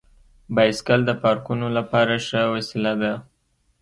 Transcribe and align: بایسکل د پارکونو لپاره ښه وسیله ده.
بایسکل 0.55 0.99
د 1.05 1.11
پارکونو 1.23 1.67
لپاره 1.77 2.13
ښه 2.27 2.41
وسیله 2.55 2.93
ده. 3.01 3.13